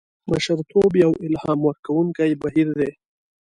[0.29, 2.91] مشرتوب یو الهام ورکوونکی بهیر دی.